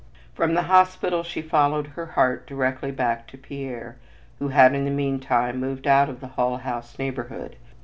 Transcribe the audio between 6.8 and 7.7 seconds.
neighborhood.